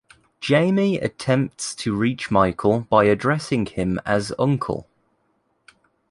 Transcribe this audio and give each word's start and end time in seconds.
Jamie 0.39 0.97
attempts 0.97 1.75
to 1.75 1.95
reach 1.95 2.31
Michael 2.31 2.87
by 2.89 3.03
addressing 3.03 3.67
him 3.67 3.99
as 4.03 4.33
Uncle. 4.39 4.89